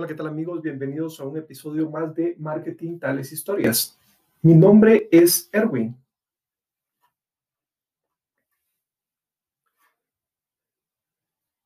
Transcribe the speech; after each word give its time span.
Hola, 0.00 0.08
¿qué 0.08 0.14
tal 0.14 0.28
amigos? 0.28 0.62
Bienvenidos 0.62 1.20
a 1.20 1.26
un 1.26 1.36
episodio 1.36 1.90
más 1.90 2.14
de 2.14 2.34
Marketing 2.38 2.98
Tales 2.98 3.32
Historias. 3.32 3.98
Mi 4.40 4.54
nombre 4.54 5.10
es 5.12 5.50
Erwin. 5.52 5.94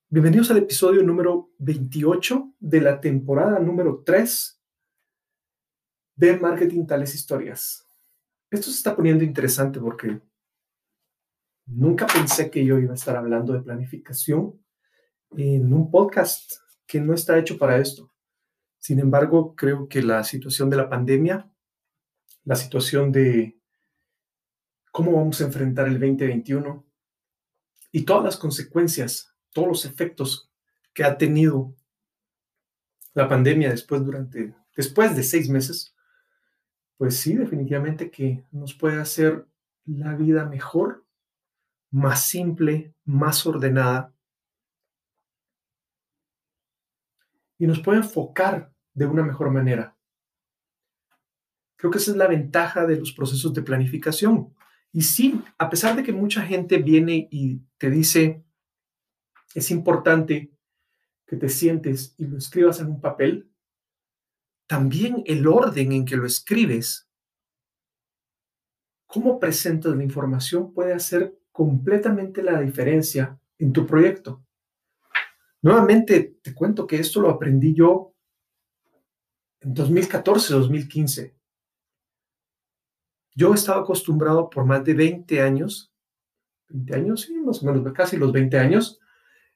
Bienvenidos 0.09 0.51
al 0.51 0.57
episodio 0.57 1.05
número 1.05 1.53
28 1.59 2.55
de 2.59 2.81
la 2.81 3.01
temporada 3.01 3.61
número 3.61 4.03
3 4.05 4.61
de 6.17 6.37
Marketing 6.37 6.87
Tales 6.87 7.15
Historias. 7.15 7.87
Esto 8.51 8.65
se 8.65 8.79
está 8.79 8.97
poniendo 8.97 9.23
interesante 9.23 9.79
porque 9.79 10.21
nunca 11.67 12.09
pensé 12.09 12.51
que 12.51 12.65
yo 12.65 12.81
iba 12.81 12.91
a 12.91 12.97
estar 12.97 13.15
hablando 13.15 13.53
de 13.53 13.63
planificación 13.63 14.61
en 15.37 15.73
un 15.73 15.89
podcast 15.89 16.55
que 16.85 17.01
no 17.01 17.15
está 17.15 17.39
hecho 17.39 17.57
para 17.57 17.79
esto. 17.79 18.11
Sin 18.85 18.99
embargo, 18.99 19.57
creo 19.57 19.89
que 19.89 20.03
la 20.03 20.23
situación 20.25 20.69
de 20.69 20.77
la 20.77 20.91
pandemia, 20.91 21.51
la 22.45 22.55
situación 22.55 23.13
de 23.13 23.59
cómo 24.93 25.13
vamos 25.13 25.41
a 25.41 25.45
enfrentar 25.45 25.87
el 25.89 25.95
2021 25.95 26.85
y 27.93 28.05
todas 28.05 28.25
las 28.25 28.37
consecuencias, 28.37 29.35
todos 29.55 29.69
los 29.69 29.85
efectos 29.87 30.51
que 30.93 31.03
ha 31.03 31.17
tenido 31.17 31.75
la 33.15 33.27
pandemia 33.27 33.71
después, 33.71 34.05
durante, 34.05 34.55
después 34.77 35.17
de 35.17 35.23
seis 35.23 35.49
meses, 35.49 35.97
pues 36.99 37.17
sí, 37.17 37.37
definitivamente 37.37 38.11
que 38.11 38.45
nos 38.51 38.75
puede 38.75 39.01
hacer 39.01 39.47
la 39.87 40.15
vida 40.15 40.45
mejor, 40.45 41.07
más 41.91 42.27
simple, 42.27 42.95
más 43.07 43.47
ordenada. 43.47 44.13
Y 47.57 47.67
nos 47.67 47.81
puede 47.81 48.01
enfocar 48.01 48.74
de 48.95 49.07
una 49.07 49.23
mejor 49.23 49.51
manera. 49.51 49.97
Creo 51.77 51.91
que 51.91 51.99
esa 51.99 52.13
es 52.13 52.17
la 52.17 52.29
ventaja 52.29 52.87
de 52.87 52.97
los 52.97 53.13
procesos 53.13 53.53
de 53.53 53.63
planificación. 53.63 54.55
Y 54.93 55.03
sí, 55.03 55.43
a 55.59 55.69
pesar 55.69 55.97
de 55.97 56.03
que 56.03 56.13
mucha 56.13 56.43
gente 56.43 56.79
viene 56.79 57.29
y 57.31 57.61
te 57.79 57.91
dice, 57.91 58.45
es 59.55 59.71
importante 59.71 60.53
que 61.27 61.37
te 61.37 61.49
sientes 61.49 62.15
y 62.17 62.27
lo 62.27 62.39
escribas 62.39 62.81
en 62.81 62.87
un 62.87 63.01
papel, 63.01 63.51
también 64.67 65.23
el 65.27 65.47
orden 65.47 65.93
en 65.93 66.05
que 66.05 66.17
lo 66.17 66.27
escribes, 66.27 67.09
cómo 69.07 69.39
presentas 69.39 69.95
la 69.95 70.03
información 70.03 70.73
puede 70.73 70.93
hacer 70.93 71.39
completamente 71.53 72.43
la 72.43 72.61
diferencia 72.61 73.39
en 73.59 73.73
tu 73.73 73.87
proyecto. 73.87 74.45
Nuevamente, 75.63 76.39
te 76.43 76.55
cuento 76.55 76.87
que 76.87 76.97
esto 76.97 77.21
lo 77.21 77.31
aprendí 77.31 77.75
yo 77.75 78.14
en 79.65 79.75
2014, 79.75 80.55
2015. 80.55 81.35
Yo 83.35 83.55
estaba 83.55 83.81
acostumbrado 83.81 84.49
por 84.49 84.65
más 84.65 84.85
de 84.85 84.95
20 84.95 85.41
años, 85.41 85.93
20 86.69 86.95
años, 86.95 87.21
sí, 87.23 87.35
más 87.41 87.63
o 87.63 87.67
menos, 87.67 87.93
casi 87.93 88.17
los 88.17 88.33
20 88.33 88.59
años, 88.59 89.01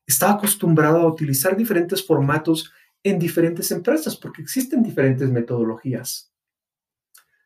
estaba 0.06 0.32
acostumbrado 0.32 0.98
a 0.98 1.06
utilizar 1.06 1.56
diferentes 1.56 2.04
formatos 2.04 2.72
en 3.02 3.18
diferentes 3.18 3.70
empresas 3.70 4.16
porque 4.16 4.42
existen 4.42 4.82
diferentes 4.82 5.28
metodologías. 5.30 6.32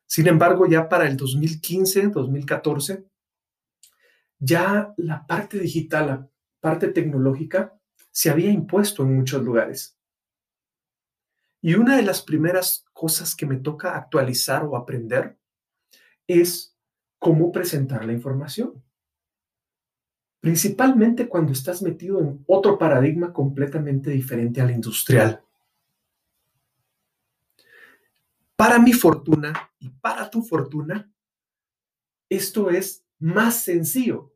Sin 0.06 0.26
embargo, 0.28 0.66
ya 0.66 0.88
para 0.88 1.06
el 1.06 1.16
2015, 1.16 2.08
2014, 2.08 3.04
ya 4.38 4.92
la 4.96 5.26
parte 5.26 5.58
digital, 5.58 6.06
la 6.06 6.28
parte 6.60 6.88
tecnológica, 6.88 7.74
se 8.10 8.30
había 8.30 8.50
impuesto 8.50 9.02
en 9.02 9.16
muchos 9.16 9.42
lugares. 9.42 9.98
Y 11.62 11.74
una 11.74 11.96
de 11.96 12.02
las 12.02 12.20
primeras 12.22 12.84
cosas 12.92 13.36
que 13.36 13.46
me 13.46 13.56
toca 13.56 13.96
actualizar 13.96 14.64
o 14.64 14.76
aprender 14.76 15.38
es 16.26 16.76
cómo 17.20 17.52
presentar 17.52 18.04
la 18.04 18.12
información. 18.12 18.82
Principalmente 20.40 21.28
cuando 21.28 21.52
estás 21.52 21.80
metido 21.80 22.18
en 22.20 22.42
otro 22.48 22.76
paradigma 22.76 23.32
completamente 23.32 24.10
diferente 24.10 24.60
al 24.60 24.72
industrial. 24.72 25.40
Para 28.56 28.80
mi 28.80 28.92
fortuna 28.92 29.70
y 29.78 29.88
para 29.88 30.28
tu 30.28 30.42
fortuna, 30.42 31.12
esto 32.28 32.70
es 32.70 33.04
más 33.20 33.62
sencillo. 33.62 34.34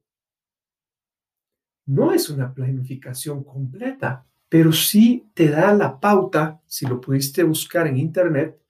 No 1.86 2.12
es 2.12 2.30
una 2.30 2.54
planificación 2.54 3.42
completa, 3.42 4.26
pero 4.48 4.72
sí 4.72 5.30
te 5.34 5.48
da 5.48 5.74
la 5.74 5.98
pauta, 5.98 6.62
si 6.66 6.86
lo 6.86 7.00
pudiste 7.00 7.42
buscar 7.42 7.86
en 7.86 7.96
internet, 7.96 8.60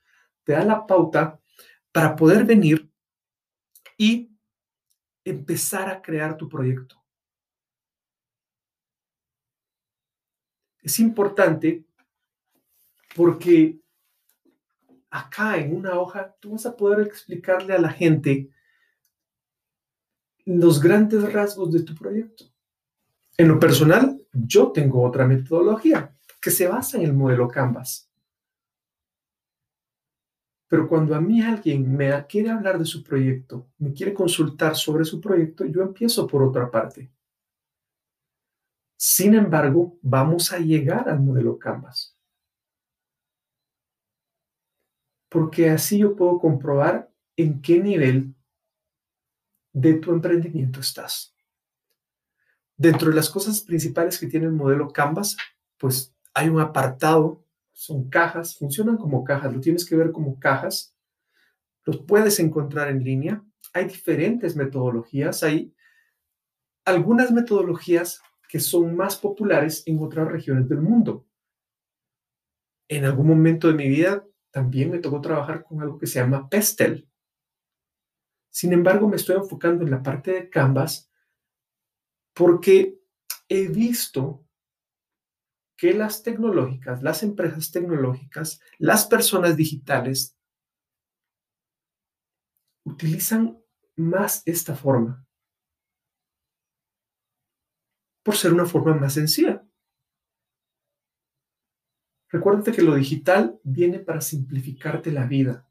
te 0.44 0.52
da 0.52 0.64
la 0.64 0.86
pauta 0.86 1.40
para 1.92 2.16
poder 2.16 2.44
venir 2.44 2.90
y 3.98 4.30
empezar 5.24 5.88
a 5.88 6.00
crear 6.00 6.36
tu 6.36 6.48
proyecto. 6.48 7.02
Es 10.80 11.00
importante 11.00 11.84
porque 13.16 13.80
acá 15.10 15.56
en 15.56 15.74
una 15.74 15.98
hoja 15.98 16.36
tú 16.38 16.52
vas 16.52 16.66
a 16.66 16.76
poder 16.76 17.06
explicarle 17.06 17.74
a 17.74 17.80
la 17.80 17.90
gente 17.90 18.50
los 20.44 20.80
grandes 20.80 21.32
rasgos 21.32 21.72
de 21.72 21.82
tu 21.82 21.94
proyecto. 21.94 22.44
En 23.36 23.48
lo 23.48 23.58
personal, 23.58 24.25
yo 24.44 24.72
tengo 24.72 25.02
otra 25.02 25.26
metodología 25.26 26.14
que 26.40 26.50
se 26.50 26.68
basa 26.68 26.98
en 26.98 27.04
el 27.04 27.14
modelo 27.14 27.48
Canvas. 27.48 28.10
Pero 30.68 30.88
cuando 30.88 31.14
a 31.14 31.20
mí 31.20 31.40
alguien 31.40 31.96
me 31.96 32.26
quiere 32.26 32.50
hablar 32.50 32.78
de 32.78 32.84
su 32.84 33.02
proyecto, 33.02 33.68
me 33.78 33.92
quiere 33.92 34.12
consultar 34.12 34.74
sobre 34.74 35.04
su 35.04 35.20
proyecto, 35.20 35.64
yo 35.64 35.82
empiezo 35.82 36.26
por 36.26 36.42
otra 36.42 36.70
parte. 36.70 37.10
Sin 38.96 39.34
embargo, 39.34 39.98
vamos 40.02 40.52
a 40.52 40.58
llegar 40.58 41.08
al 41.08 41.20
modelo 41.20 41.58
Canvas. 41.58 42.16
Porque 45.28 45.70
así 45.70 45.98
yo 45.98 46.16
puedo 46.16 46.38
comprobar 46.38 47.12
en 47.36 47.60
qué 47.60 47.78
nivel 47.78 48.34
de 49.72 49.94
tu 49.94 50.12
emprendimiento 50.12 50.80
estás. 50.80 51.35
Dentro 52.76 53.08
de 53.08 53.16
las 53.16 53.30
cosas 53.30 53.62
principales 53.62 54.18
que 54.18 54.26
tiene 54.26 54.46
el 54.46 54.52
modelo 54.52 54.90
Canvas, 54.90 55.36
pues 55.78 56.14
hay 56.34 56.48
un 56.48 56.60
apartado, 56.60 57.42
son 57.72 58.08
cajas, 58.10 58.56
funcionan 58.56 58.96
como 58.98 59.24
cajas, 59.24 59.52
lo 59.52 59.60
tienes 59.60 59.86
que 59.86 59.96
ver 59.96 60.12
como 60.12 60.38
cajas, 60.38 60.94
los 61.84 61.98
puedes 61.98 62.38
encontrar 62.40 62.88
en 62.88 63.02
línea, 63.02 63.42
hay 63.72 63.86
diferentes 63.86 64.56
metodologías, 64.56 65.42
hay 65.42 65.74
algunas 66.84 67.30
metodologías 67.30 68.20
que 68.48 68.60
son 68.60 68.94
más 68.96 69.16
populares 69.16 69.82
en 69.86 70.02
otras 70.02 70.28
regiones 70.28 70.68
del 70.68 70.80
mundo. 70.80 71.26
En 72.88 73.04
algún 73.04 73.26
momento 73.26 73.68
de 73.68 73.74
mi 73.74 73.88
vida 73.88 74.24
también 74.50 74.90
me 74.90 74.98
tocó 74.98 75.20
trabajar 75.20 75.64
con 75.64 75.80
algo 75.80 75.98
que 75.98 76.06
se 76.06 76.20
llama 76.20 76.48
Pestel. 76.48 77.08
Sin 78.50 78.72
embargo, 78.72 79.08
me 79.08 79.16
estoy 79.16 79.36
enfocando 79.36 79.84
en 79.84 79.90
la 79.90 80.02
parte 80.02 80.32
de 80.32 80.48
Canvas 80.48 81.10
porque 82.36 83.00
he 83.48 83.66
visto 83.68 84.46
que 85.78 85.94
las 85.94 86.22
tecnológicas, 86.22 87.02
las 87.02 87.22
empresas 87.22 87.70
tecnológicas, 87.70 88.60
las 88.78 89.06
personas 89.06 89.56
digitales 89.56 90.36
utilizan 92.84 93.58
más 93.96 94.42
esta 94.44 94.76
forma 94.76 95.26
por 98.22 98.36
ser 98.36 98.52
una 98.52 98.66
forma 98.66 98.94
más 98.94 99.14
sencilla. 99.14 99.66
Recuérdate 102.28 102.72
que 102.72 102.82
lo 102.82 102.96
digital 102.96 103.58
viene 103.62 104.00
para 104.00 104.20
simplificarte 104.20 105.10
la 105.10 105.26
vida, 105.26 105.66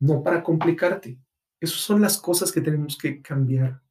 no 0.00 0.22
para 0.22 0.42
complicarte. 0.42 1.18
Esas 1.60 1.80
son 1.80 2.00
las 2.00 2.18
cosas 2.18 2.50
que 2.50 2.60
tenemos 2.60 2.96
que 2.96 3.20
cambiar. 3.20 3.81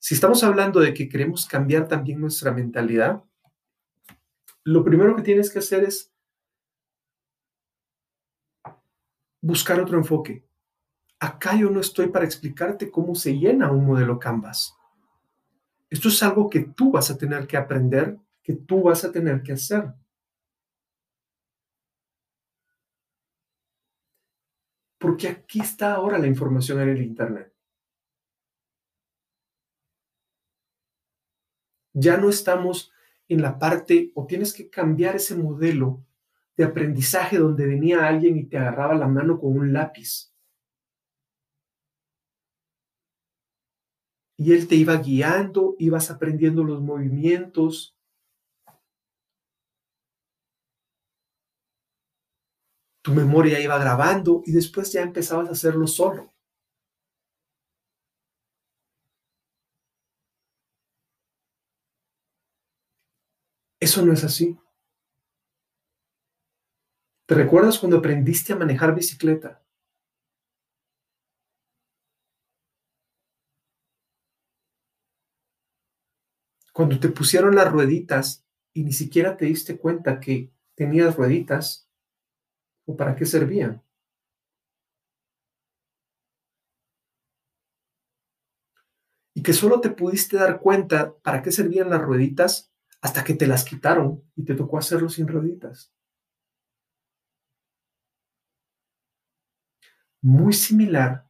Si 0.00 0.14
estamos 0.14 0.42
hablando 0.42 0.80
de 0.80 0.94
que 0.94 1.10
queremos 1.10 1.46
cambiar 1.46 1.86
también 1.86 2.20
nuestra 2.20 2.52
mentalidad, 2.52 3.22
lo 4.64 4.82
primero 4.82 5.14
que 5.14 5.22
tienes 5.22 5.50
que 5.52 5.58
hacer 5.58 5.84
es 5.84 6.10
buscar 9.42 9.78
otro 9.78 9.98
enfoque. 9.98 10.42
Acá 11.18 11.54
yo 11.54 11.68
no 11.68 11.80
estoy 11.80 12.08
para 12.08 12.24
explicarte 12.24 12.90
cómo 12.90 13.14
se 13.14 13.36
llena 13.36 13.70
un 13.70 13.84
modelo 13.84 14.18
Canvas. 14.18 14.74
Esto 15.90 16.08
es 16.08 16.22
algo 16.22 16.48
que 16.48 16.60
tú 16.60 16.92
vas 16.92 17.10
a 17.10 17.18
tener 17.18 17.46
que 17.46 17.58
aprender, 17.58 18.18
que 18.42 18.54
tú 18.54 18.84
vas 18.84 19.04
a 19.04 19.12
tener 19.12 19.42
que 19.42 19.52
hacer. 19.52 19.92
Porque 24.98 25.28
aquí 25.28 25.60
está 25.60 25.92
ahora 25.92 26.16
la 26.18 26.26
información 26.26 26.80
en 26.80 26.88
el 26.88 27.02
Internet. 27.02 27.59
Ya 31.92 32.16
no 32.16 32.28
estamos 32.28 32.92
en 33.28 33.42
la 33.42 33.58
parte 33.58 34.10
o 34.14 34.26
tienes 34.26 34.52
que 34.52 34.68
cambiar 34.68 35.16
ese 35.16 35.36
modelo 35.36 36.04
de 36.56 36.64
aprendizaje 36.64 37.38
donde 37.38 37.66
venía 37.66 38.06
alguien 38.06 38.36
y 38.36 38.44
te 38.44 38.58
agarraba 38.58 38.94
la 38.94 39.08
mano 39.08 39.38
con 39.38 39.56
un 39.56 39.72
lápiz. 39.72 40.32
Y 44.36 44.52
él 44.52 44.68
te 44.68 44.74
iba 44.74 44.96
guiando, 44.96 45.76
ibas 45.78 46.10
aprendiendo 46.10 46.64
los 46.64 46.80
movimientos. 46.80 47.94
Tu 53.02 53.12
memoria 53.12 53.60
iba 53.60 53.78
grabando 53.78 54.42
y 54.46 54.52
después 54.52 54.92
ya 54.92 55.02
empezabas 55.02 55.48
a 55.48 55.52
hacerlo 55.52 55.86
solo. 55.86 56.32
Eso 63.80 64.04
no 64.04 64.12
es 64.12 64.24
así. 64.24 64.58
¿Te 67.26 67.34
recuerdas 67.34 67.78
cuando 67.78 67.98
aprendiste 67.98 68.52
a 68.52 68.56
manejar 68.56 68.94
bicicleta? 68.94 69.62
Cuando 76.74 77.00
te 77.00 77.08
pusieron 77.08 77.54
las 77.54 77.72
rueditas 77.72 78.44
y 78.74 78.84
ni 78.84 78.92
siquiera 78.92 79.36
te 79.36 79.46
diste 79.46 79.78
cuenta 79.78 80.20
que 80.20 80.52
tenías 80.74 81.16
rueditas 81.16 81.88
o 82.86 82.96
para 82.96 83.16
qué 83.16 83.24
servían. 83.24 83.82
Y 89.34 89.42
que 89.42 89.52
solo 89.52 89.80
te 89.80 89.90
pudiste 89.90 90.36
dar 90.36 90.60
cuenta 90.60 91.16
para 91.22 91.42
qué 91.42 91.50
servían 91.50 91.88
las 91.90 92.02
rueditas 92.02 92.69
hasta 93.02 93.24
que 93.24 93.34
te 93.34 93.46
las 93.46 93.64
quitaron 93.64 94.22
y 94.36 94.44
te 94.44 94.54
tocó 94.54 94.78
hacerlo 94.78 95.08
sin 95.08 95.26
rueditas. 95.26 95.92
muy 100.22 100.52
similar 100.52 101.26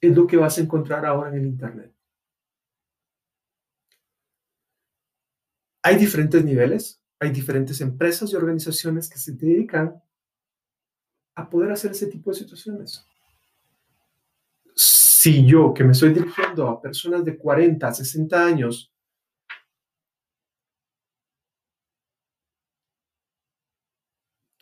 es 0.00 0.16
lo 0.16 0.26
que 0.26 0.36
vas 0.36 0.58
a 0.58 0.62
encontrar 0.62 1.06
ahora 1.06 1.30
en 1.30 1.36
el 1.36 1.46
Internet. 1.46 1.94
Hay 5.84 5.96
diferentes 5.96 6.44
niveles, 6.44 7.02
hay 7.20 7.30
diferentes 7.30 7.80
empresas 7.80 8.32
y 8.32 8.36
organizaciones 8.36 9.08
que 9.08 9.18
se 9.18 9.32
dedican 9.32 10.00
a 11.34 11.48
poder 11.48 11.72
hacer 11.72 11.92
ese 11.92 12.06
tipo 12.06 12.30
de 12.30 12.36
situaciones. 12.36 13.04
Si 14.74 15.46
yo, 15.46 15.72
que 15.72 15.84
me 15.84 15.92
estoy 15.92 16.12
dirigiendo 16.12 16.68
a 16.68 16.80
personas 16.80 17.24
de 17.24 17.36
40, 17.36 17.92
60 17.92 18.44
años, 18.44 18.91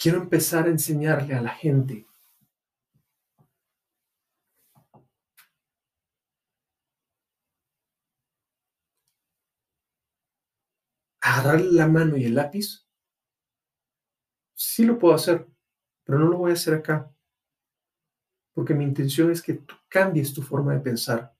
quiero 0.00 0.22
empezar 0.22 0.66
a 0.66 0.70
enseñarle 0.70 1.34
a 1.34 1.42
la 1.42 1.50
gente 1.50 2.06
agarrar 11.20 11.60
la 11.60 11.86
mano 11.86 12.16
y 12.16 12.24
el 12.24 12.34
lápiz, 12.34 12.86
sí 14.54 14.84
lo 14.84 14.98
puedo 14.98 15.14
hacer, 15.14 15.46
pero 16.04 16.18
no 16.18 16.28
lo 16.28 16.38
voy 16.38 16.52
a 16.52 16.54
hacer 16.54 16.74
acá. 16.74 17.14
Porque 18.54 18.74
mi 18.74 18.84
intención 18.84 19.30
es 19.30 19.42
que 19.42 19.54
tú 19.54 19.74
cambies 19.88 20.32
tu 20.32 20.42
forma 20.42 20.72
de 20.72 20.80
pensar, 20.80 21.34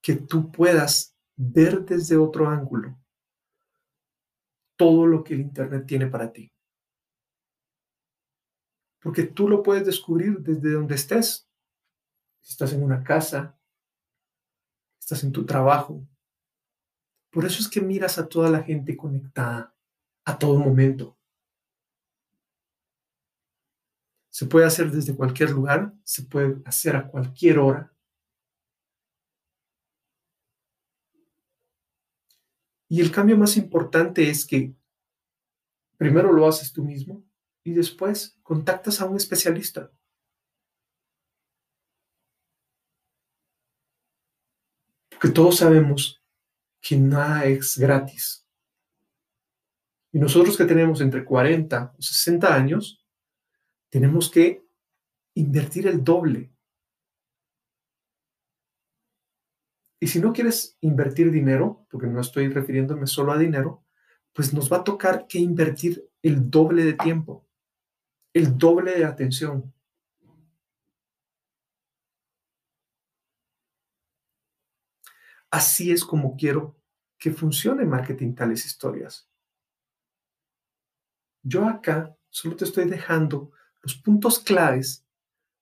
que 0.00 0.14
tú 0.14 0.52
puedas 0.52 1.16
ver 1.36 1.84
desde 1.84 2.16
otro 2.16 2.48
ángulo 2.48 2.96
todo 4.76 5.06
lo 5.06 5.24
que 5.24 5.34
el 5.34 5.40
Internet 5.40 5.86
tiene 5.86 6.06
para 6.06 6.32
ti. 6.32 6.52
Porque 9.00 9.24
tú 9.24 9.48
lo 9.48 9.62
puedes 9.62 9.86
descubrir 9.86 10.38
desde 10.40 10.72
donde 10.72 10.94
estés. 10.94 11.48
Si 12.40 12.52
estás 12.52 12.72
en 12.72 12.82
una 12.82 13.04
casa, 13.04 13.58
estás 14.98 15.22
en 15.24 15.32
tu 15.32 15.44
trabajo, 15.46 16.06
por 17.30 17.44
eso 17.44 17.60
es 17.60 17.68
que 17.68 17.80
miras 17.80 18.18
a 18.18 18.28
toda 18.28 18.50
la 18.50 18.62
gente 18.62 18.96
conectada 18.96 19.74
a 20.24 20.38
todo 20.38 20.58
momento. 20.58 21.16
Se 24.30 24.46
puede 24.46 24.66
hacer 24.66 24.90
desde 24.90 25.16
cualquier 25.16 25.50
lugar, 25.50 25.92
se 26.04 26.22
puede 26.22 26.62
hacer 26.64 26.96
a 26.96 27.08
cualquier 27.08 27.58
hora. 27.58 27.92
Y 32.88 33.00
el 33.00 33.10
cambio 33.10 33.36
más 33.36 33.56
importante 33.56 34.30
es 34.30 34.46
que 34.46 34.74
primero 35.98 36.32
lo 36.32 36.46
haces 36.46 36.72
tú 36.72 36.84
mismo 36.84 37.22
y 37.64 37.72
después 37.72 38.37
contactas 38.48 38.98
a 39.02 39.04
un 39.04 39.18
especialista. 39.18 39.92
Porque 45.10 45.28
todos 45.28 45.58
sabemos 45.58 46.24
que 46.80 46.96
nada 46.96 47.44
es 47.44 47.76
gratis. 47.76 48.48
Y 50.12 50.18
nosotros 50.18 50.56
que 50.56 50.64
tenemos 50.64 51.02
entre 51.02 51.26
40 51.26 51.94
o 51.98 52.00
60 52.00 52.54
años, 52.54 53.04
tenemos 53.90 54.30
que 54.30 54.66
invertir 55.34 55.86
el 55.86 56.02
doble. 56.02 56.50
Y 60.00 60.06
si 60.06 60.20
no 60.20 60.32
quieres 60.32 60.78
invertir 60.80 61.30
dinero, 61.30 61.86
porque 61.90 62.06
no 62.06 62.22
estoy 62.22 62.48
refiriéndome 62.48 63.06
solo 63.06 63.32
a 63.32 63.38
dinero, 63.38 63.84
pues 64.32 64.54
nos 64.54 64.72
va 64.72 64.78
a 64.78 64.84
tocar 64.84 65.26
que 65.26 65.38
invertir 65.38 66.08
el 66.22 66.48
doble 66.48 66.84
de 66.84 66.94
tiempo, 66.94 67.47
el 68.38 68.56
doble 68.56 68.94
de 68.94 69.04
atención. 69.04 69.72
Así 75.50 75.90
es 75.90 76.04
como 76.04 76.36
quiero 76.36 76.76
que 77.18 77.32
funcione 77.32 77.84
marketing 77.84 78.34
tales 78.34 78.64
historias. 78.64 79.28
Yo 81.42 81.66
acá 81.66 82.16
solo 82.28 82.56
te 82.56 82.64
estoy 82.64 82.84
dejando 82.84 83.50
los 83.82 83.94
puntos 83.94 84.38
claves 84.38 85.04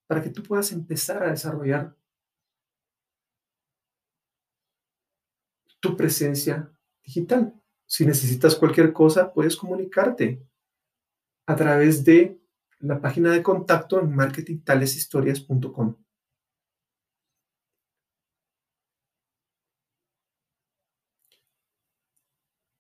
para 0.07 0.23
que 0.23 0.31
tú 0.31 0.43
puedas 0.43 0.73
empezar 0.73 1.23
a 1.23 1.31
desarrollar 1.31 1.97
tu 5.81 5.97
presencia 5.97 6.71
digital. 7.05 7.55
Si 7.87 8.05
necesitas 8.05 8.57
cualquier 8.57 8.93
cosa, 8.93 9.33
puedes 9.33 9.57
comunicarte 9.57 10.45
a 11.47 11.55
través 11.55 12.05
de 12.05 12.41
la 12.81 13.01
página 13.01 13.33
de 13.33 13.43
contacto 13.43 14.01
en 14.01 14.15
marketingtaleshistorias.com. 14.15 15.97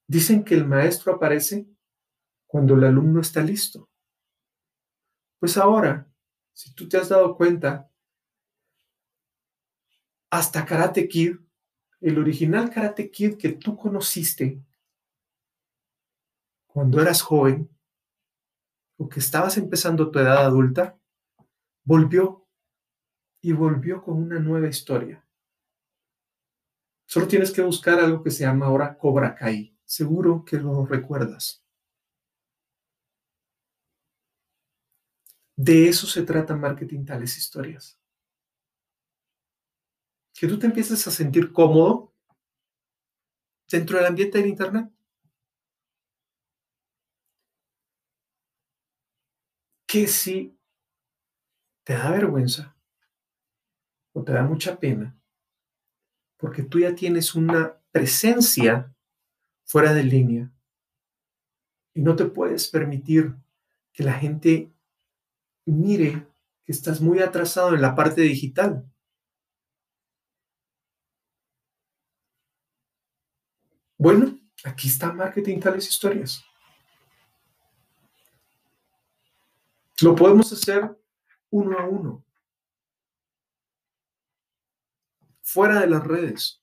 Dicen 0.08 0.44
que 0.44 0.54
el 0.54 0.66
maestro 0.66 1.14
aparece 1.14 1.66
cuando 2.46 2.74
el 2.74 2.84
alumno 2.84 3.20
está 3.20 3.42
listo. 3.42 3.90
Pues 5.40 5.56
ahora, 5.56 6.08
si 6.52 6.72
tú 6.74 6.88
te 6.88 6.96
has 6.96 7.08
dado 7.08 7.36
cuenta, 7.36 7.90
hasta 10.30 10.64
Karate 10.64 11.08
Kid, 11.08 11.36
el 12.00 12.18
original 12.18 12.70
Karate 12.70 13.10
Kid 13.10 13.36
que 13.36 13.52
tú 13.52 13.76
conociste 13.76 14.62
cuando 16.66 17.00
eras 17.00 17.22
joven 17.22 17.75
o 18.96 19.08
que 19.08 19.20
estabas 19.20 19.56
empezando 19.56 20.10
tu 20.10 20.18
edad 20.18 20.44
adulta, 20.44 20.98
volvió 21.84 22.46
y 23.40 23.52
volvió 23.52 24.02
con 24.02 24.16
una 24.16 24.38
nueva 24.38 24.68
historia. 24.68 25.24
Solo 27.06 27.28
tienes 27.28 27.52
que 27.52 27.62
buscar 27.62 28.00
algo 28.00 28.22
que 28.22 28.30
se 28.30 28.44
llama 28.44 28.66
ahora 28.66 28.98
Cobra 28.98 29.34
Kai. 29.34 29.78
Seguro 29.84 30.44
que 30.44 30.56
lo 30.56 30.84
recuerdas. 30.84 31.64
De 35.54 35.88
eso 35.88 36.06
se 36.06 36.22
trata 36.22 36.56
marketing 36.56 37.04
tales 37.04 37.38
historias. 37.38 37.98
Que 40.34 40.46
tú 40.48 40.58
te 40.58 40.66
empieces 40.66 41.06
a 41.06 41.10
sentir 41.10 41.52
cómodo 41.52 42.12
dentro 43.70 43.96
del 43.96 44.06
ambiente 44.06 44.38
del 44.38 44.48
Internet. 44.48 44.90
Que 49.86 50.06
si 50.08 50.56
te 51.84 51.94
da 51.94 52.10
vergüenza 52.10 52.76
o 54.12 54.24
te 54.24 54.32
da 54.32 54.42
mucha 54.42 54.78
pena, 54.78 55.16
porque 56.36 56.62
tú 56.62 56.80
ya 56.80 56.94
tienes 56.94 57.34
una 57.34 57.78
presencia 57.92 58.94
fuera 59.64 59.94
de 59.94 60.02
línea. 60.02 60.52
Y 61.94 62.02
no 62.02 62.16
te 62.16 62.24
puedes 62.26 62.68
permitir 62.68 63.34
que 63.92 64.02
la 64.02 64.12
gente 64.12 64.70
mire 65.64 66.26
que 66.64 66.72
estás 66.72 67.00
muy 67.00 67.20
atrasado 67.20 67.74
en 67.74 67.80
la 67.80 67.94
parte 67.94 68.20
digital. 68.22 68.84
Bueno, 73.98 74.38
aquí 74.64 74.88
está 74.88 75.12
Marketing 75.12 75.58
Tales 75.58 75.88
Historias. 75.88 76.44
Lo 80.02 80.14
podemos 80.14 80.52
hacer 80.52 80.94
uno 81.50 81.78
a 81.78 81.86
uno, 81.88 82.24
fuera 85.40 85.80
de 85.80 85.86
las 85.86 86.06
redes, 86.06 86.62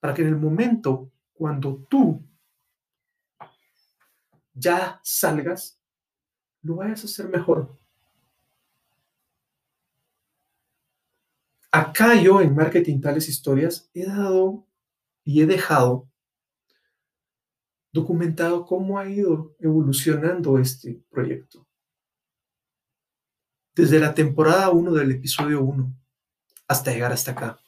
para 0.00 0.14
que 0.14 0.22
en 0.22 0.28
el 0.28 0.36
momento 0.36 1.12
cuando 1.34 1.86
tú 1.88 2.24
ya 4.54 5.00
salgas, 5.04 5.78
lo 6.62 6.76
vayas 6.76 7.02
a 7.02 7.06
hacer 7.06 7.28
mejor. 7.28 7.78
Acá 11.70 12.14
yo 12.14 12.40
en 12.40 12.54
Marketing 12.54 13.00
Tales 13.00 13.28
Historias 13.28 13.90
he 13.92 14.06
dado 14.06 14.66
y 15.24 15.42
he 15.42 15.46
dejado 15.46 16.07
documentado 17.92 18.66
cómo 18.66 18.98
ha 18.98 19.08
ido 19.08 19.54
evolucionando 19.58 20.58
este 20.58 21.02
proyecto. 21.10 21.66
Desde 23.74 24.00
la 24.00 24.14
temporada 24.14 24.70
1 24.70 24.92
del 24.92 25.12
episodio 25.12 25.62
1 25.62 25.92
hasta 26.66 26.92
llegar 26.92 27.12
hasta 27.12 27.30
acá. 27.32 27.58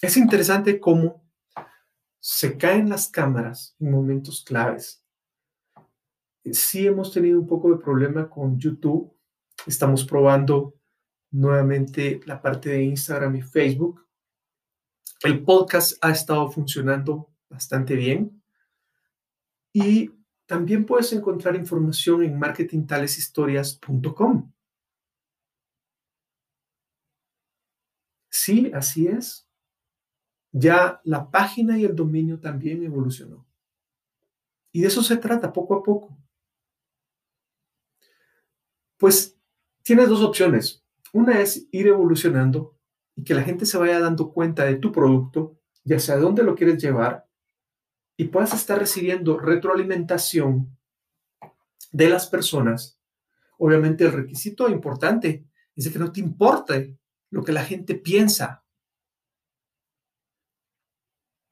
Es 0.00 0.16
interesante 0.16 0.80
cómo 0.80 1.22
se 2.20 2.56
caen 2.56 2.88
las 2.88 3.08
cámaras 3.08 3.76
en 3.78 3.90
momentos 3.90 4.42
claves. 4.42 5.04
Sí 6.52 6.86
hemos 6.86 7.12
tenido 7.12 7.38
un 7.38 7.46
poco 7.46 7.70
de 7.70 7.82
problema 7.82 8.30
con 8.30 8.58
YouTube. 8.58 9.14
Estamos 9.66 10.04
probando 10.04 10.79
nuevamente 11.30 12.20
la 12.26 12.40
parte 12.40 12.70
de 12.70 12.84
Instagram 12.84 13.36
y 13.36 13.42
Facebook. 13.42 14.06
El 15.22 15.44
podcast 15.44 16.02
ha 16.02 16.10
estado 16.10 16.50
funcionando 16.50 17.30
bastante 17.48 17.94
bien 17.94 18.42
y 19.72 20.10
también 20.46 20.84
puedes 20.84 21.12
encontrar 21.12 21.54
información 21.54 22.24
en 22.24 22.38
marketingtaleshistorias.com. 22.38 24.52
Sí, 28.30 28.70
así 28.74 29.06
es. 29.06 29.46
Ya 30.52 31.00
la 31.04 31.30
página 31.30 31.78
y 31.78 31.84
el 31.84 31.94
dominio 31.94 32.40
también 32.40 32.82
evolucionó. 32.82 33.46
Y 34.72 34.80
de 34.80 34.88
eso 34.88 35.02
se 35.02 35.16
trata 35.16 35.52
poco 35.52 35.74
a 35.74 35.82
poco. 35.82 36.16
Pues 38.96 39.38
tienes 39.82 40.08
dos 40.08 40.22
opciones. 40.22 40.84
Una 41.12 41.40
es 41.40 41.68
ir 41.72 41.88
evolucionando 41.88 42.76
y 43.16 43.24
que 43.24 43.34
la 43.34 43.42
gente 43.42 43.66
se 43.66 43.78
vaya 43.78 44.00
dando 44.00 44.32
cuenta 44.32 44.64
de 44.64 44.76
tu 44.76 44.92
producto, 44.92 45.58
ya 45.84 45.98
sea 45.98 46.16
dónde 46.16 46.42
lo 46.42 46.54
quieres 46.54 46.80
llevar, 46.82 47.26
y 48.16 48.24
puedas 48.24 48.54
estar 48.54 48.78
recibiendo 48.78 49.38
retroalimentación 49.38 50.76
de 51.90 52.08
las 52.08 52.26
personas. 52.26 53.00
Obviamente 53.58 54.04
el 54.04 54.12
requisito 54.12 54.68
importante 54.68 55.46
es 55.74 55.90
que 55.90 55.98
no 55.98 56.12
te 56.12 56.20
importe 56.20 56.98
lo 57.30 57.42
que 57.42 57.52
la 57.52 57.64
gente 57.64 57.94
piensa, 57.94 58.64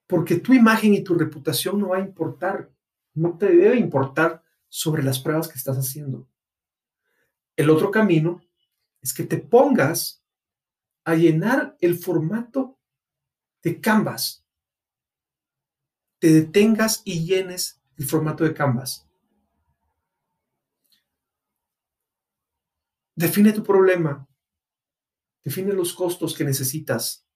porque 0.06 0.36
tu 0.36 0.54
imagen 0.54 0.94
y 0.94 1.04
tu 1.04 1.14
reputación 1.14 1.78
no 1.80 1.88
va 1.88 1.98
a 1.98 2.00
importar, 2.00 2.70
no 3.14 3.36
te 3.36 3.46
debe 3.46 3.76
importar 3.76 4.42
sobre 4.68 5.02
las 5.02 5.18
pruebas 5.18 5.48
que 5.48 5.58
estás 5.58 5.76
haciendo. 5.76 6.28
El 7.56 7.70
otro 7.70 7.90
camino 7.90 8.40
es 9.08 9.14
que 9.14 9.24
te 9.24 9.38
pongas 9.38 10.22
a 11.04 11.14
llenar 11.14 11.78
el 11.80 11.96
formato 11.96 12.78
de 13.62 13.80
Canvas. 13.80 14.44
Te 16.18 16.30
detengas 16.30 17.00
y 17.06 17.24
llenes 17.24 17.80
el 17.96 18.04
formato 18.04 18.44
de 18.44 18.52
Canvas. 18.52 19.08
Define 23.14 23.54
tu 23.54 23.62
problema. 23.62 24.28
Define 25.42 25.72
los 25.72 25.94
costos 25.94 26.36
que 26.36 26.44
necesitas. 26.44 27.26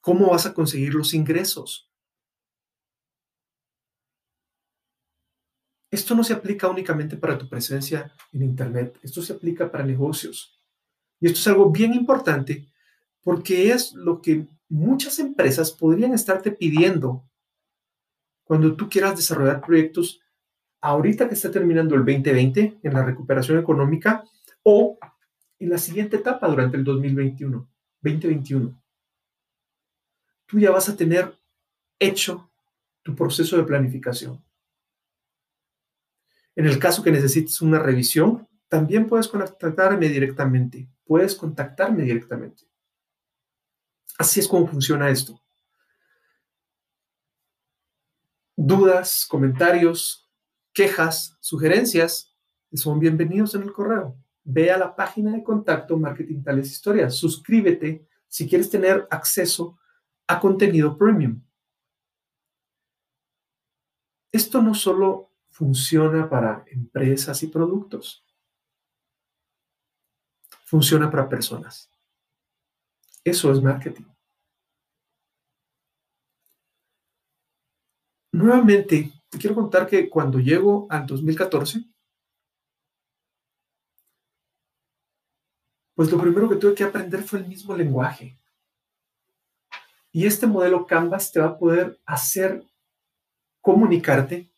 ¿Cómo 0.00 0.30
vas 0.30 0.46
a 0.46 0.54
conseguir 0.54 0.94
los 0.94 1.12
ingresos? 1.12 1.92
Esto 5.90 6.14
no 6.14 6.24
se 6.24 6.32
aplica 6.32 6.68
únicamente 6.68 7.18
para 7.18 7.36
tu 7.36 7.46
presencia 7.50 8.14
en 8.32 8.42
Internet, 8.42 8.98
esto 9.02 9.20
se 9.20 9.34
aplica 9.34 9.70
para 9.70 9.84
negocios. 9.84 10.57
Y 11.20 11.26
esto 11.26 11.38
es 11.38 11.46
algo 11.48 11.70
bien 11.70 11.94
importante 11.94 12.68
porque 13.22 13.72
es 13.72 13.92
lo 13.94 14.22
que 14.22 14.46
muchas 14.68 15.18
empresas 15.18 15.72
podrían 15.72 16.14
estarte 16.14 16.52
pidiendo 16.52 17.24
cuando 18.44 18.74
tú 18.76 18.88
quieras 18.88 19.16
desarrollar 19.16 19.60
proyectos 19.60 20.20
ahorita 20.80 21.28
que 21.28 21.34
está 21.34 21.50
terminando 21.50 21.94
el 21.94 22.04
2020 22.04 22.80
en 22.82 22.94
la 22.94 23.04
recuperación 23.04 23.58
económica 23.58 24.24
o 24.62 24.98
en 25.58 25.70
la 25.70 25.78
siguiente 25.78 26.16
etapa 26.16 26.48
durante 26.48 26.76
el 26.76 26.84
2021, 26.84 27.68
2021. 28.00 28.82
Tú 30.46 30.58
ya 30.58 30.70
vas 30.70 30.88
a 30.88 30.96
tener 30.96 31.34
hecho 31.98 32.50
tu 33.02 33.14
proceso 33.14 33.56
de 33.56 33.64
planificación. 33.64 34.42
En 36.54 36.66
el 36.66 36.78
caso 36.78 37.02
que 37.02 37.12
necesites 37.12 37.60
una 37.60 37.78
revisión, 37.78 38.48
también 38.68 39.06
puedes 39.06 39.28
contactarme 39.28 40.08
directamente. 40.08 40.88
Puedes 41.08 41.34
contactarme 41.34 42.02
directamente. 42.02 42.64
Así 44.18 44.40
es 44.40 44.46
como 44.46 44.66
funciona 44.66 45.08
esto. 45.08 45.40
Dudas, 48.54 49.24
comentarios, 49.26 50.30
quejas, 50.74 51.38
sugerencias 51.40 52.36
son 52.74 53.00
bienvenidos 53.00 53.54
en 53.54 53.62
el 53.62 53.72
correo. 53.72 54.18
Ve 54.44 54.70
a 54.70 54.76
la 54.76 54.94
página 54.94 55.32
de 55.32 55.42
contacto 55.42 55.96
Marketing 55.96 56.42
Tales 56.42 56.70
Historias. 56.70 57.14
Suscríbete 57.14 58.06
si 58.26 58.46
quieres 58.46 58.68
tener 58.68 59.08
acceso 59.10 59.78
a 60.26 60.38
contenido 60.38 60.98
premium. 60.98 61.42
Esto 64.30 64.60
no 64.60 64.74
solo 64.74 65.32
funciona 65.48 66.28
para 66.28 66.64
empresas 66.66 67.42
y 67.42 67.46
productos. 67.46 68.27
Funciona 70.68 71.10
para 71.10 71.26
personas. 71.26 71.90
Eso 73.24 73.50
es 73.50 73.62
marketing. 73.62 74.04
Nuevamente, 78.32 79.10
te 79.30 79.38
quiero 79.38 79.54
contar 79.54 79.86
que 79.86 80.10
cuando 80.10 80.38
llego 80.38 80.86
al 80.90 81.06
2014, 81.06 81.84
pues 85.94 86.12
lo 86.12 86.20
primero 86.20 86.50
que 86.50 86.56
tuve 86.56 86.74
que 86.74 86.84
aprender 86.84 87.22
fue 87.22 87.38
el 87.38 87.48
mismo 87.48 87.74
lenguaje. 87.74 88.38
Y 90.12 90.26
este 90.26 90.46
modelo 90.46 90.86
Canvas 90.86 91.32
te 91.32 91.40
va 91.40 91.46
a 91.46 91.58
poder 91.58 91.98
hacer 92.04 92.62
comunicarte 93.62 94.50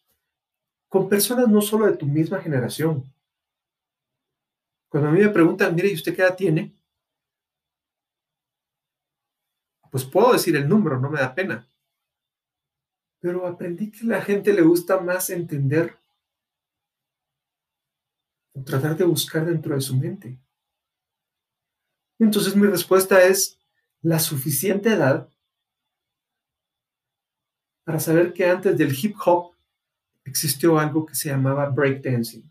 con 0.88 1.08
personas 1.08 1.46
no 1.46 1.60
solo 1.60 1.86
de 1.86 1.96
tu 1.96 2.06
misma 2.06 2.40
generación. 2.40 3.04
Cuando 4.90 5.08
a 5.08 5.12
mí 5.12 5.20
me 5.20 5.28
preguntan, 5.28 5.74
mire, 5.74 5.88
¿y 5.88 5.94
usted 5.94 6.14
qué 6.14 6.22
edad 6.22 6.36
tiene? 6.36 6.74
Pues 9.90 10.04
puedo 10.04 10.32
decir 10.32 10.56
el 10.56 10.68
número, 10.68 10.98
no 10.98 11.08
me 11.08 11.20
da 11.20 11.32
pena. 11.32 11.68
Pero 13.20 13.46
aprendí 13.46 13.90
que 13.90 14.00
a 14.00 14.08
la 14.18 14.22
gente 14.22 14.52
le 14.52 14.62
gusta 14.62 15.00
más 15.00 15.30
entender 15.30 15.96
o 18.52 18.64
tratar 18.64 18.96
de 18.96 19.04
buscar 19.04 19.46
dentro 19.46 19.74
de 19.76 19.80
su 19.80 19.96
mente. 19.96 20.38
Entonces 22.18 22.56
mi 22.56 22.66
respuesta 22.66 23.22
es 23.22 23.58
la 24.02 24.18
suficiente 24.18 24.92
edad 24.92 25.28
para 27.84 28.00
saber 28.00 28.32
que 28.32 28.44
antes 28.44 28.76
del 28.76 28.92
hip 28.92 29.16
hop 29.24 29.54
existió 30.24 30.78
algo 30.78 31.06
que 31.06 31.14
se 31.14 31.28
llamaba 31.28 31.68
breakdancing. 31.70 32.50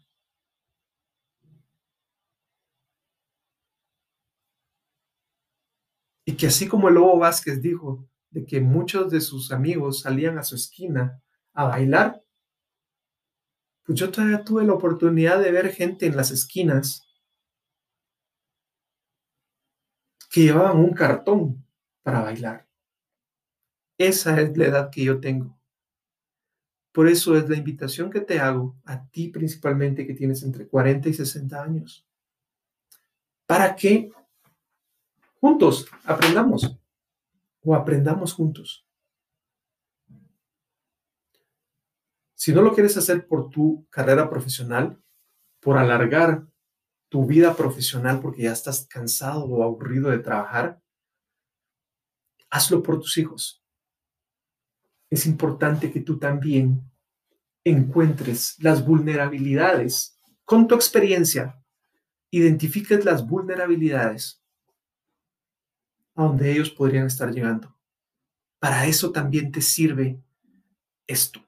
Y 6.28 6.28
que 6.39 6.47
así 6.47 6.69
como 6.69 6.87
el 6.87 6.95
Lobo 6.95 7.19
Vázquez 7.19 7.61
dijo 7.61 8.07
de 8.29 8.45
que 8.45 8.61
muchos 8.61 9.11
de 9.11 9.19
sus 9.19 9.51
amigos 9.51 9.99
salían 9.99 10.37
a 10.37 10.43
su 10.43 10.55
esquina 10.55 11.21
a 11.53 11.65
bailar, 11.65 12.23
pues 13.83 13.99
yo 13.99 14.09
todavía 14.09 14.45
tuve 14.45 14.63
la 14.63 14.73
oportunidad 14.73 15.41
de 15.41 15.51
ver 15.51 15.73
gente 15.73 16.05
en 16.05 16.15
las 16.15 16.31
esquinas 16.31 17.05
que 20.29 20.43
llevaban 20.43 20.77
un 20.77 20.93
cartón 20.93 21.65
para 22.03 22.21
bailar. 22.21 22.65
Esa 23.97 24.39
es 24.39 24.55
la 24.55 24.65
edad 24.65 24.89
que 24.89 25.03
yo 25.03 25.19
tengo. 25.19 25.59
Por 26.93 27.09
eso 27.09 27.35
es 27.35 27.49
la 27.49 27.57
invitación 27.57 28.09
que 28.09 28.21
te 28.21 28.39
hago 28.39 28.77
a 28.85 29.05
ti 29.09 29.27
principalmente 29.27 30.07
que 30.07 30.13
tienes 30.13 30.41
entre 30.43 30.67
40 30.69 31.09
y 31.09 31.13
60 31.13 31.61
años. 31.61 32.07
Para 33.45 33.75
que 33.75 34.11
juntos 35.39 35.87
aprendamos. 36.03 36.75
o 37.61 37.75
aprendamos 37.75 38.33
juntos. 38.33 38.87
Si 42.35 42.53
no 42.53 42.61
lo 42.61 42.73
quieres 42.73 42.95
hacer 42.95 43.27
por 43.27 43.49
tu 43.49 43.85
carrera 43.89 44.29
profesional, 44.29 45.03
por 45.59 45.77
alargar 45.77 46.47
tu 47.09 47.25
vida 47.25 47.55
profesional 47.55 48.21
porque 48.21 48.43
ya 48.43 48.53
estás 48.53 48.87
cansado 48.87 49.43
o 49.43 49.61
aburrido 49.61 50.09
de 50.09 50.19
trabajar, 50.19 50.81
hazlo 52.49 52.81
por 52.81 52.99
tus 52.99 53.17
hijos. 53.17 53.61
Es 55.09 55.25
importante 55.25 55.91
que 55.91 55.99
tú 55.99 56.17
también 56.17 56.89
encuentres 57.65 58.55
las 58.59 58.85
vulnerabilidades 58.85 60.17
con 60.45 60.67
tu 60.67 60.75
experiencia, 60.75 61.61
identifiques 62.31 63.03
las 63.03 63.27
vulnerabilidades 63.27 64.41
a 66.19 66.27
donde 66.27 66.51
ellos 66.51 66.69
podrían 66.69 67.07
estar 67.07 67.31
llegando. 67.31 67.73
Para 68.59 68.85
eso 68.85 69.11
también 69.11 69.51
te 69.51 69.61
sirve 69.61 70.21
esto. 71.07 71.39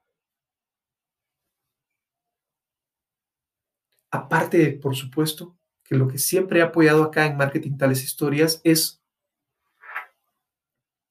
Aparte, 4.09 4.71
por 4.71 4.95
supuesto, 4.95 5.57
que 5.83 5.95
lo 5.95 6.07
que 6.07 6.17
siempre 6.17 6.59
he 6.59 6.63
apoyado 6.63 7.03
acá 7.03 7.25
en 7.25 7.37
Marketing 7.37 7.77
Tales 7.77 8.03
Historias 8.03 8.61
es 8.63 9.03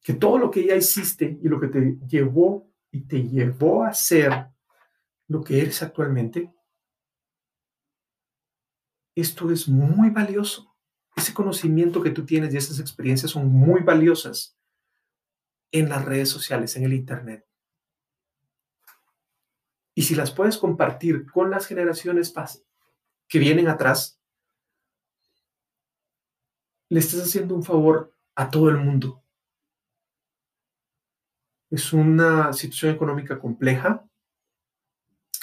que 0.03 0.15
todo 0.15 0.39
lo 0.39 0.51
que 0.51 0.67
ya 0.67 0.77
hiciste 0.77 1.39
y 1.43 1.49
lo 1.49 1.61
que 1.61 1.69
te 1.69 1.99
llevó 2.07 2.73
y 2.91 3.03
te 3.03 3.23
llevó 3.23 3.85
a 3.85 3.93
ser 3.93 4.49
lo 5.29 5.45
que 5.45 5.61
eres 5.61 5.83
actualmente, 5.83 6.53
esto 9.15 9.51
es 9.51 9.69
muy 9.69 10.09
valioso. 10.09 10.70
Ese 11.17 11.35
conocimiento 11.35 12.03
que 12.03 12.11
tú 12.11 12.25
tienes 12.25 12.55
y 12.55 12.57
esas 12.57 12.81
experiencias 12.81 13.33
son 13.33 13.49
muy 13.49 13.83
valiosas 13.83 14.57
en 15.73 15.89
las 15.89 16.05
redes 16.05 16.29
sociales, 16.29 16.77
en 16.77 16.85
el 16.85 16.93
Internet. 16.93 17.47
Y 19.95 20.03
si 20.03 20.15
las 20.15 20.31
puedes 20.31 20.57
compartir 20.57 21.27
con 21.31 21.51
las 21.51 21.67
generaciones 21.67 22.33
que 23.29 23.39
vienen 23.39 23.69
atrás, 23.69 24.21
le 26.89 27.01
estás 27.01 27.21
haciendo 27.23 27.55
un 27.55 27.63
favor 27.63 28.15
a 28.35 28.51
todo 28.51 28.69
el 28.69 28.79
mundo. 28.79 29.23
Es 31.71 31.93
una 31.93 32.53
situación 32.53 32.95
económica 32.95 33.39
compleja. 33.39 34.05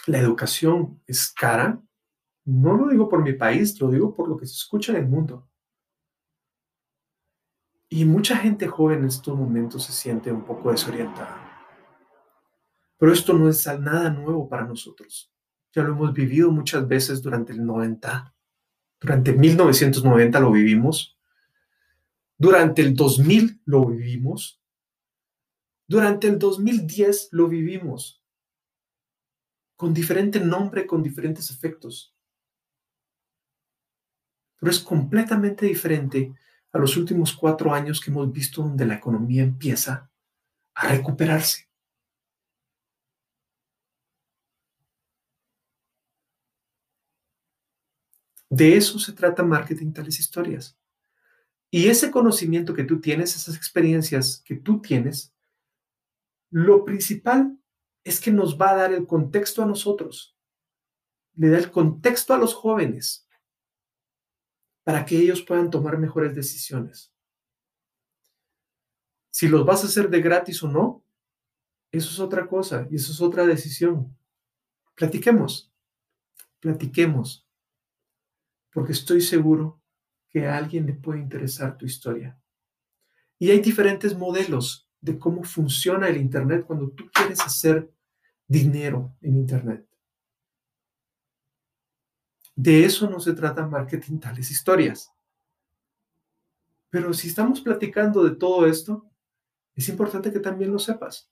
La 0.08 0.20
educación 0.20 1.02
es 1.08 1.32
cara. 1.32 1.82
No 2.44 2.76
lo 2.76 2.90
digo 2.90 3.08
por 3.08 3.22
mi 3.22 3.34
país, 3.34 3.80
lo 3.80 3.90
digo 3.90 4.14
por 4.14 4.28
lo 4.28 4.38
que 4.38 4.46
se 4.46 4.56
escucha 4.56 4.92
en 4.92 4.98
el 5.00 5.08
mundo. 5.08 5.48
Y 7.90 8.06
mucha 8.06 8.38
gente 8.38 8.68
joven 8.68 9.00
en 9.00 9.06
estos 9.06 9.38
momentos 9.38 9.86
se 9.86 9.94
siente 9.94 10.32
un 10.32 10.44
poco 10.44 10.72
desorientada. 10.72 11.48
Pero 12.98 13.14
esto 13.14 13.34
no 13.34 13.48
es 13.48 13.66
nada 13.80 14.10
nuevo 14.10 14.50
para 14.50 14.66
nosotros. 14.66 15.32
Ya 15.74 15.84
lo 15.84 15.94
hemos 15.94 16.14
vivido 16.14 16.52
muchas 16.52 16.88
veces 16.88 17.22
durante 17.22 17.54
el 17.54 17.66
90. 17.66 18.34
Durante 19.00 19.34
1990 19.34 20.40
lo 20.40 20.52
vivimos. 20.52 21.18
Durante 22.38 22.82
el 22.82 22.96
2000 22.96 23.62
lo 23.66 23.86
vivimos. 23.86 24.62
Durante 25.88 26.28
el 26.28 26.38
2010 26.40 27.30
lo 27.32 27.48
vivimos. 27.48 28.22
Con 29.76 29.94
diferente 29.94 30.40
nombre, 30.40 30.86
con 30.86 31.04
diferentes 31.04 31.52
efectos. 31.52 32.16
Pero 34.60 34.72
es 34.72 34.80
completamente 34.80 35.68
diferente 35.68 36.34
a 36.78 36.82
los 36.82 36.96
últimos 36.96 37.34
cuatro 37.34 37.74
años 37.74 38.00
que 38.00 38.12
hemos 38.12 38.32
visto 38.32 38.62
donde 38.62 38.86
la 38.86 38.96
economía 38.96 39.44
empieza 39.44 40.12
a 40.76 40.88
recuperarse. 40.90 41.68
De 48.50 48.78
eso 48.78 48.98
se 48.98 49.12
trata 49.12 49.44
marketing 49.44 49.92
tales 49.92 50.20
historias. 50.20 50.78
Y 51.70 51.90
ese 51.90 52.12
conocimiento 52.12 52.74
que 52.74 52.86
tú 52.86 53.02
tienes, 53.02 53.36
esas 53.36 53.56
experiencias 53.56 54.42
que 54.46 54.56
tú 54.56 54.80
tienes, 54.80 55.34
lo 56.50 56.86
principal 56.86 57.60
es 58.06 58.22
que 58.22 58.32
nos 58.32 58.58
va 58.58 58.72
a 58.72 58.76
dar 58.76 58.94
el 58.94 59.06
contexto 59.06 59.62
a 59.62 59.66
nosotros, 59.66 60.38
le 61.34 61.50
da 61.50 61.58
el 61.58 61.72
contexto 61.72 62.34
a 62.34 62.38
los 62.38 62.54
jóvenes 62.54 63.27
para 64.88 65.06
que 65.06 65.20
ellos 65.20 65.42
puedan 65.42 65.70
tomar 65.70 65.98
mejores 65.98 66.34
decisiones. 66.34 67.14
Si 69.30 69.50
los 69.50 69.66
vas 69.66 69.84
a 69.84 69.88
hacer 69.88 70.10
de 70.10 70.22
gratis 70.22 70.64
o 70.64 70.70
no, 70.70 71.04
eso 71.92 72.10
es 72.10 72.22
otra 72.22 72.48
cosa 72.48 72.88
y 72.90 72.96
eso 72.96 73.12
es 73.12 73.20
otra 73.20 73.46
decisión. 73.46 74.18
Platiquemos, 74.96 75.74
platiquemos, 76.62 77.46
porque 78.72 78.94
estoy 78.94 79.20
seguro 79.20 79.82
que 80.30 80.48
a 80.48 80.56
alguien 80.56 80.86
le 80.86 80.94
puede 80.94 81.20
interesar 81.20 81.78
tu 81.78 81.86
historia. 81.86 82.40
Y 83.38 83.52
hay 83.52 83.60
diferentes 83.60 84.18
modelos 84.18 84.90
de 85.02 85.20
cómo 85.20 85.44
funciona 85.44 86.08
el 86.08 86.16
Internet 86.16 86.64
cuando 86.66 86.92
tú 86.92 87.10
quieres 87.14 87.42
hacer 87.42 87.92
dinero 88.48 89.14
en 89.20 89.36
Internet. 89.36 89.87
De 92.58 92.84
eso 92.84 93.08
no 93.08 93.20
se 93.20 93.34
trata 93.34 93.68
marketing 93.68 94.18
tales 94.18 94.50
historias. 94.50 95.14
Pero 96.90 97.14
si 97.14 97.28
estamos 97.28 97.62
platicando 97.62 98.24
de 98.24 98.36
todo 98.36 98.66
esto, 98.66 99.08
es 99.76 99.88
importante 99.90 100.34
que 100.34 100.40
también 100.40 100.72
lo 100.72 100.80
sepas. 100.80 101.30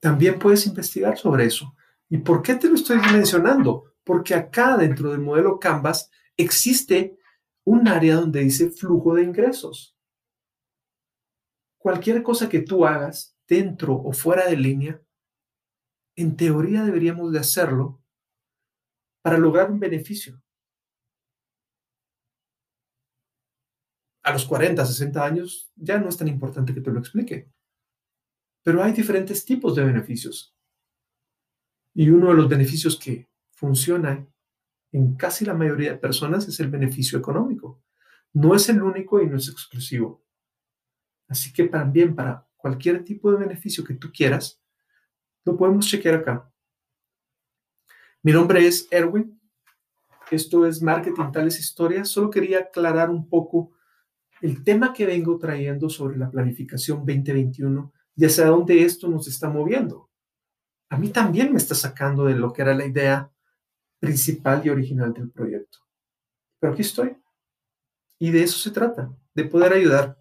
También 0.00 0.40
puedes 0.40 0.66
investigar 0.66 1.16
sobre 1.16 1.44
eso. 1.44 1.76
¿Y 2.08 2.18
por 2.18 2.42
qué 2.42 2.56
te 2.56 2.68
lo 2.68 2.74
estoy 2.74 2.98
mencionando? 3.12 3.94
Porque 4.02 4.34
acá 4.34 4.76
dentro 4.76 5.12
del 5.12 5.20
modelo 5.20 5.60
Canvas 5.60 6.10
existe 6.36 7.16
un 7.62 7.86
área 7.86 8.16
donde 8.16 8.40
dice 8.40 8.68
flujo 8.68 9.14
de 9.14 9.22
ingresos. 9.22 9.96
Cualquier 11.76 12.24
cosa 12.24 12.48
que 12.48 12.62
tú 12.62 12.84
hagas 12.84 13.36
dentro 13.46 13.94
o 13.94 14.12
fuera 14.12 14.46
de 14.46 14.56
línea, 14.56 15.00
en 16.16 16.36
teoría 16.36 16.82
deberíamos 16.82 17.30
de 17.30 17.38
hacerlo 17.38 18.02
para 19.22 19.38
lograr 19.38 19.70
un 19.70 19.80
beneficio. 19.80 20.40
A 24.22 24.32
los 24.32 24.44
40, 24.44 24.84
60 24.84 25.24
años 25.24 25.72
ya 25.76 25.98
no 25.98 26.08
es 26.08 26.16
tan 26.16 26.28
importante 26.28 26.74
que 26.74 26.80
te 26.80 26.90
lo 26.90 26.98
explique. 26.98 27.50
Pero 28.62 28.82
hay 28.82 28.92
diferentes 28.92 29.44
tipos 29.44 29.74
de 29.74 29.84
beneficios. 29.84 30.54
Y 31.94 32.10
uno 32.10 32.28
de 32.28 32.34
los 32.34 32.48
beneficios 32.48 32.98
que 32.98 33.28
funciona 33.50 34.26
en 34.92 35.16
casi 35.16 35.44
la 35.44 35.54
mayoría 35.54 35.92
de 35.92 35.98
personas 35.98 36.46
es 36.48 36.60
el 36.60 36.68
beneficio 36.70 37.18
económico. 37.18 37.82
No 38.32 38.54
es 38.54 38.68
el 38.68 38.82
único 38.82 39.22
y 39.22 39.26
no 39.26 39.36
es 39.36 39.48
exclusivo. 39.48 40.24
Así 41.28 41.52
que 41.52 41.64
también 41.68 42.14
para 42.14 42.46
cualquier 42.56 43.04
tipo 43.04 43.30
de 43.30 43.38
beneficio 43.38 43.84
que 43.84 43.94
tú 43.94 44.10
quieras, 44.12 44.62
lo 45.44 45.56
podemos 45.56 45.86
chequear 45.86 46.16
acá. 46.16 46.52
Mi 48.22 48.32
nombre 48.32 48.66
es 48.66 48.88
Erwin. 48.90 49.40
Esto 50.30 50.66
es 50.66 50.82
Marketing 50.82 51.30
Tales 51.30 51.60
Historias. 51.60 52.08
Solo 52.08 52.30
quería 52.30 52.58
aclarar 52.58 53.10
un 53.10 53.28
poco 53.28 53.70
el 54.40 54.64
tema 54.64 54.92
que 54.92 55.06
vengo 55.06 55.38
trayendo 55.38 55.88
sobre 55.88 56.16
la 56.16 56.28
planificación 56.28 56.98
2021 56.98 57.92
y 58.16 58.24
hacia 58.24 58.46
dónde 58.46 58.82
esto 58.82 59.08
nos 59.08 59.28
está 59.28 59.48
moviendo. 59.48 60.10
A 60.90 60.98
mí 60.98 61.10
también 61.10 61.52
me 61.52 61.58
está 61.58 61.76
sacando 61.76 62.24
de 62.24 62.34
lo 62.34 62.52
que 62.52 62.62
era 62.62 62.74
la 62.74 62.86
idea 62.86 63.30
principal 64.00 64.62
y 64.64 64.70
original 64.70 65.12
del 65.12 65.30
proyecto. 65.30 65.78
Pero 66.58 66.72
aquí 66.72 66.82
estoy. 66.82 67.16
Y 68.18 68.32
de 68.32 68.42
eso 68.42 68.58
se 68.58 68.72
trata, 68.72 69.14
de 69.32 69.44
poder 69.44 69.72
ayudar, 69.72 70.20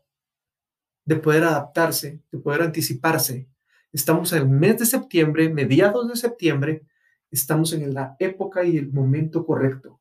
de 1.03 1.15
poder 1.15 1.45
adaptarse, 1.45 2.21
de 2.31 2.37
poder 2.37 2.61
anticiparse. 2.61 3.49
Estamos 3.91 4.31
en 4.33 4.43
el 4.43 4.49
mes 4.49 4.77
de 4.77 4.85
septiembre, 4.85 5.49
mediados 5.49 6.07
de 6.07 6.15
septiembre, 6.15 6.85
estamos 7.31 7.73
en 7.73 7.93
la 7.93 8.15
época 8.19 8.63
y 8.63 8.77
el 8.77 8.91
momento 8.91 9.45
correcto 9.45 9.99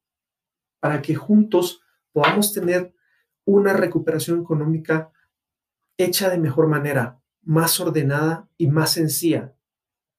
para 0.81 1.03
que 1.03 1.15
juntos 1.15 1.83
podamos 2.13 2.53
tener 2.53 2.95
una 3.45 3.73
recuperación 3.73 4.41
económica 4.41 5.11
hecha 5.97 6.29
de 6.31 6.39
mejor 6.39 6.69
manera, 6.69 7.21
más 7.43 7.81
ordenada 7.81 8.49
y 8.57 8.67
más 8.67 8.93
sencilla, 8.93 9.55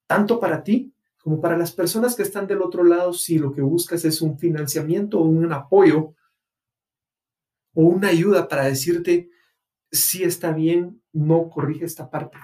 tanto 0.08 0.39
para 0.39 0.63
ti 0.63 0.93
como 1.22 1.41
para 1.41 1.58
las 1.58 1.72
personas 1.72 2.15
que 2.15 2.24
están 2.24 2.48
del 2.48 2.62
otro 2.62 2.84
lado 2.84 3.13
si 3.13 3.38
lo 3.38 3.52
que 3.52 3.62
buscas 3.62 4.06
es 4.06 4.22
un 4.22 4.38
financiamiento 4.38 5.20
o 5.20 5.24
un 5.24 5.52
apoyo 5.52 6.15
o 7.74 7.84
una 7.84 8.10
ayuda 8.10 8.48
para 8.48 8.65
decirte 8.65 9.30
si 9.91 10.24
está 10.24 10.52
bien, 10.52 11.02
no 11.13 11.50
corrige 11.50 11.86
esta 11.86 12.10
parte. 12.10 12.38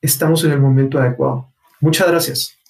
Estamos 0.00 0.44
en 0.44 0.52
el 0.52 0.60
momento 0.60 0.98
adecuado. 0.98 1.52
Muchas 1.80 2.08
gracias. 2.08 2.63